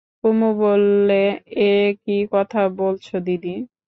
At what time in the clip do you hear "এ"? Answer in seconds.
1.63-1.73